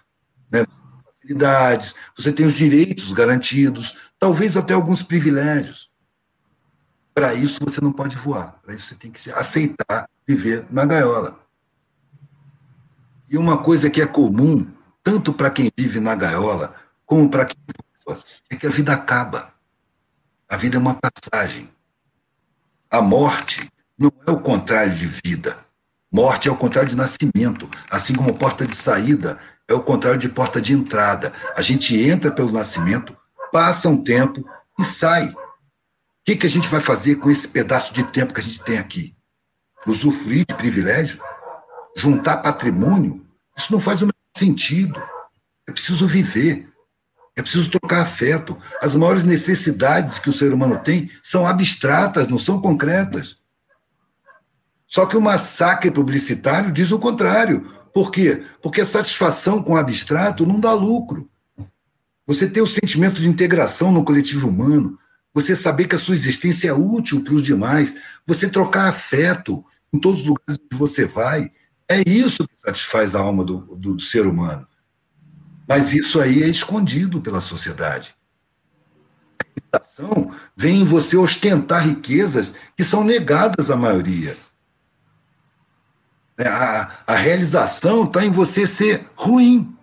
né? 0.50 0.66
facilidades, 1.06 1.96
você 2.16 2.32
tem 2.32 2.46
os 2.46 2.54
direitos 2.54 3.12
garantidos, 3.12 3.98
talvez 4.18 4.56
até 4.56 4.74
alguns 4.74 5.04
privilégios. 5.04 5.92
Para 7.14 7.34
isso 7.34 7.60
você 7.62 7.80
não 7.80 7.92
pode 7.92 8.16
voar. 8.16 8.60
Para 8.64 8.74
isso 8.74 8.88
você 8.88 8.96
tem 8.96 9.12
que 9.12 9.32
aceitar 9.32 10.10
viver 10.26 10.66
na 10.72 10.86
gaiola. 10.86 11.43
E 13.34 13.38
uma 13.38 13.58
coisa 13.58 13.90
que 13.90 14.00
é 14.00 14.06
comum, 14.06 14.68
tanto 15.04 15.34
para 15.34 15.50
quem 15.50 15.72
vive 15.76 16.00
na 16.00 16.14
gaiola, 16.14 16.76
como 17.04 17.28
para 17.28 17.46
quem 17.46 17.58
voa, 18.06 18.20
é 18.48 18.56
que 18.56 18.68
a 18.68 18.70
vida 18.70 18.94
acaba. 18.94 19.52
A 20.48 20.56
vida 20.56 20.78
é 20.78 20.80
uma 20.80 20.94
passagem. 20.94 21.68
A 22.92 23.02
morte 23.02 23.68
não 23.98 24.14
é 24.28 24.30
o 24.30 24.40
contrário 24.40 24.94
de 24.94 25.08
vida. 25.08 25.58
Morte 26.12 26.48
é 26.48 26.52
o 26.52 26.56
contrário 26.56 26.92
de 26.92 26.96
nascimento, 26.96 27.68
assim 27.90 28.14
como 28.14 28.38
porta 28.38 28.68
de 28.68 28.76
saída 28.76 29.40
é 29.68 29.74
o 29.74 29.82
contrário 29.82 30.20
de 30.20 30.30
porta 30.30 30.62
de 30.62 30.74
entrada. 30.74 31.34
A 31.56 31.62
gente 31.64 32.00
entra 32.00 32.32
pelo 32.32 32.52
nascimento, 32.52 33.18
passa 33.52 33.90
um 33.90 34.02
tempo 34.02 34.48
e 34.80 34.84
sai. 34.84 35.30
O 35.30 35.36
que, 36.26 36.36
que 36.36 36.46
a 36.46 36.50
gente 36.50 36.68
vai 36.68 36.80
fazer 36.80 37.16
com 37.16 37.32
esse 37.32 37.48
pedaço 37.48 37.94
de 37.94 38.04
tempo 38.04 38.34
que 38.34 38.40
a 38.40 38.44
gente 38.44 38.62
tem 38.62 38.78
aqui? 38.78 39.16
Usufruir 39.88 40.46
de 40.48 40.54
privilégio? 40.54 41.20
Juntar 41.96 42.38
patrimônio? 42.38 43.23
Isso 43.58 43.72
não 43.72 43.80
faz 43.80 44.02
o 44.02 44.06
menor 44.06 44.14
sentido. 44.36 45.02
É 45.68 45.72
preciso 45.72 46.08
viver. 46.08 46.70
É 47.36 47.42
preciso 47.42 47.70
trocar 47.70 48.02
afeto. 48.02 48.58
As 48.82 48.96
maiores 48.96 49.24
necessidades 49.24 50.20
que 50.20 50.30
o 50.30 50.34
ser 50.34 50.54
humano 50.54 50.80
tem 50.80 51.10
são 51.22 51.48
abstratas, 51.48 52.28
não 52.28 52.38
são 52.38 52.62
concretas. 52.62 53.38
Só 54.88 55.06
que 55.06 55.18
o 55.18 55.22
massacre 55.22 55.90
publicitário 55.90 56.72
diz 56.72 56.92
o 56.92 57.00
contrário. 57.00 57.68
Por 57.94 58.12
quê? 58.12 58.44
Porque 58.62 58.82
a 58.82 58.86
satisfação 58.86 59.62
com 59.62 59.74
o 59.74 59.78
abstrato 59.78 60.46
não 60.46 60.60
dá 60.60 60.74
lucro. 60.74 61.30
Você 62.26 62.48
ter 62.48 62.62
o 62.62 62.68
sentimento 62.68 63.20
de 63.20 63.28
integração 63.28 63.92
no 63.92 64.04
coletivo 64.04 64.48
humano, 64.48 64.98
você 65.34 65.56
saber 65.56 65.88
que 65.88 65.96
a 65.96 66.00
sua 66.00 66.14
existência 66.14 66.70
é 66.70 66.74
útil 66.74 67.24
para 67.24 67.34
os 67.34 67.44
demais, 67.44 67.96
você 68.26 68.48
trocar 68.48 68.88
afeto 68.88 69.66
em 69.92 70.00
todos 70.00 70.20
os 70.20 70.26
lugares 70.26 70.58
que 70.70 70.78
você 70.78 71.06
vai, 71.06 71.52
é 71.88 72.02
isso 72.08 72.48
que 72.48 72.60
satisfaz 72.60 73.16
a 73.16 73.20
alma 73.20 73.44
do, 73.44 73.58
do, 73.76 74.00
ser 74.00 74.26
humano. 74.26 74.68
Mas 75.68 75.94
isso 75.94 76.20
aí 76.20 76.44
é 76.44 76.48
escondido 76.48 77.22
pela 77.22 77.42
sociedade. 77.42 78.16
A 79.40 79.78
realização 79.78 80.36
vem 80.56 80.82
em 80.82 80.86
você 80.86 81.18
ostentar 81.18 81.88
riquezas 81.88 82.54
que 82.76 82.84
são 82.84 83.04
negadas 83.04 83.70
à 83.70 83.76
maioria. 83.76 84.38
É, 86.38 86.48
a, 86.48 86.92
a 87.06 87.16
realização 87.16 88.06
está 88.06 88.26
em 88.26 88.32
você 88.32 88.66
ser 88.66 89.08
ruim, 89.16 89.76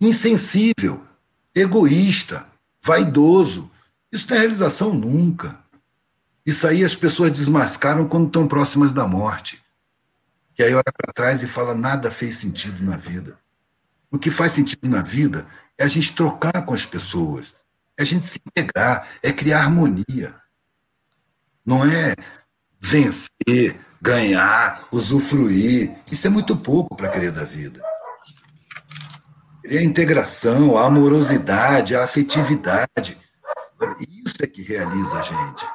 insensível, 0.00 1.02
egoísta, 1.54 2.46
vaidoso. 2.82 3.70
Isso 4.12 4.26
não 4.28 4.36
é 4.36 4.40
realização 4.40 4.92
nunca. 4.92 5.58
Isso 6.44 6.66
aí 6.66 6.84
as 6.84 6.94
pessoas 6.94 7.32
desmascaram 7.32 8.08
quando 8.08 8.26
estão 8.26 8.46
próximas 8.46 8.92
da 8.92 9.06
morte. 9.06 9.62
Que 10.60 10.64
aí 10.64 10.74
olha 10.74 10.92
para 10.94 11.10
trás 11.10 11.42
e 11.42 11.46
fala: 11.46 11.74
nada 11.74 12.10
fez 12.10 12.36
sentido 12.36 12.84
na 12.84 12.94
vida. 12.94 13.38
O 14.10 14.18
que 14.18 14.30
faz 14.30 14.52
sentido 14.52 14.90
na 14.90 15.00
vida 15.00 15.46
é 15.78 15.84
a 15.84 15.88
gente 15.88 16.14
trocar 16.14 16.66
com 16.66 16.74
as 16.74 16.84
pessoas, 16.84 17.54
é 17.96 18.02
a 18.02 18.04
gente 18.04 18.26
se 18.26 18.38
integrar, 18.46 19.08
é 19.22 19.32
criar 19.32 19.60
harmonia. 19.60 20.34
Não 21.64 21.82
é 21.82 22.14
vencer, 22.78 23.80
ganhar, 24.02 24.86
usufruir. 24.92 25.96
Isso 26.12 26.26
é 26.26 26.30
muito 26.30 26.54
pouco 26.54 26.94
para 26.94 27.08
querer 27.08 27.32
da 27.32 27.44
vida. 27.44 27.82
Querer 29.62 29.78
a 29.78 29.82
integração, 29.82 30.76
a 30.76 30.84
amorosidade, 30.84 31.96
a 31.96 32.04
afetividade. 32.04 33.18
Isso 34.26 34.36
é 34.42 34.46
que 34.46 34.60
realiza 34.60 35.20
a 35.20 35.22
gente. 35.22 35.66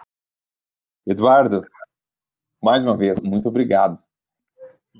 Eduardo, 1.08 1.66
mais 2.62 2.86
uma 2.86 2.96
vez, 2.96 3.20
muito 3.20 3.48
obrigado. 3.48 4.05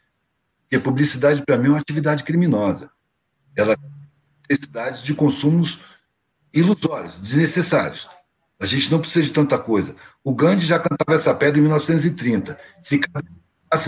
Porque 0.62 0.78
publicidade, 0.78 1.42
para 1.44 1.58
mim, 1.58 1.66
é 1.66 1.70
uma 1.70 1.80
atividade 1.80 2.22
criminosa. 2.22 2.88
Ela 3.56 3.76
necessidade 4.48 5.04
de 5.04 5.12
consumos 5.12 5.80
ilusórios, 6.54 7.18
desnecessários. 7.18 8.08
A 8.60 8.66
gente 8.66 8.92
não 8.92 9.00
precisa 9.00 9.26
de 9.26 9.32
tanta 9.32 9.58
coisa. 9.58 9.96
O 10.22 10.32
Gandhi 10.32 10.64
já 10.64 10.78
cantava 10.78 11.16
essa 11.16 11.34
pedra 11.34 11.58
em 11.58 11.62
1930. 11.62 12.56
Se 12.80 13.00
cada 13.00 13.24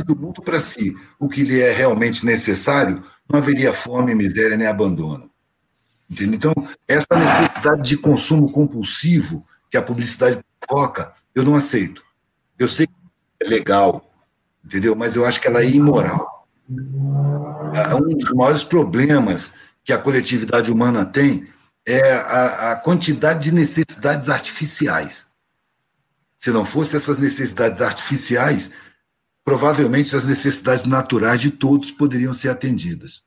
do 0.04 0.14
mundo 0.14 0.42
para 0.42 0.60
si 0.60 0.94
o 1.18 1.28
que 1.28 1.42
lhe 1.42 1.60
é 1.60 1.72
realmente 1.72 2.26
necessário, 2.26 3.02
não 3.30 3.38
haveria 3.38 3.72
fome, 3.72 4.14
miséria 4.14 4.56
nem 4.56 4.66
abandono. 4.66 5.30
Entende? 6.10 6.34
Então, 6.34 6.52
essa 6.88 7.06
necessidade 7.14 7.82
de 7.82 7.96
consumo 7.96 8.50
compulsivo 8.50 9.46
que 9.70 9.76
a 9.76 9.82
publicidade 9.82 10.40
provoca, 10.58 11.14
eu 11.34 11.44
não 11.44 11.54
aceito. 11.54 12.02
Eu 12.58 12.66
sei 12.66 12.86
que 12.86 12.92
é 13.40 13.48
legal, 13.48 14.12
entendeu? 14.64 14.96
Mas 14.96 15.14
eu 15.14 15.24
acho 15.24 15.40
que 15.40 15.46
ela 15.46 15.62
é 15.62 15.70
imoral. 15.70 16.48
É, 17.74 17.94
um 17.94 18.16
dos 18.16 18.32
maiores 18.32 18.64
problemas 18.64 19.52
que 19.84 19.92
a 19.92 19.98
coletividade 19.98 20.70
humana 20.70 21.04
tem 21.04 21.46
é 21.86 22.12
a, 22.12 22.72
a 22.72 22.76
quantidade 22.76 23.44
de 23.44 23.52
necessidades 23.52 24.28
artificiais. 24.28 25.26
Se 26.36 26.50
não 26.50 26.64
fosse 26.64 26.96
essas 26.96 27.18
necessidades 27.18 27.80
artificiais, 27.80 28.70
provavelmente 29.50 30.14
as 30.14 30.28
necessidades 30.28 30.84
naturais 30.84 31.40
de 31.40 31.50
todos 31.50 31.90
poderiam 31.90 32.32
ser 32.32 32.50
atendidas. 32.50 33.24